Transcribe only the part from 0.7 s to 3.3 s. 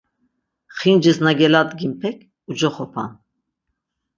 Xincis na geladginpek, ucoxopan.